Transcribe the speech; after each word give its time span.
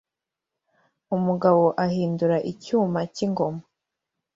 Umugabo 1.15 1.63
ahindura 1.85 2.37
icyuma 2.51 2.99
cyingoma 3.13 3.61